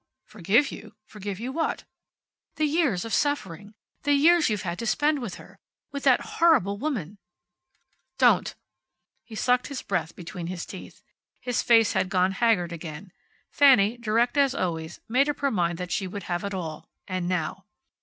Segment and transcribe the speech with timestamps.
[0.25, 0.95] "Forgive you?
[1.05, 1.83] Forgive you what?"
[2.55, 3.75] "The years of suffering.
[4.01, 5.59] The years you've had to spend with her.
[5.91, 7.19] With that horrible woman"
[8.17, 8.55] "Don't"
[9.23, 11.03] He sucked his breath between his teeth.
[11.39, 13.11] His face had gone haggard again.
[13.51, 16.89] Fanny, direct as always, made up her mind that she would have it all.
[17.07, 17.65] And now.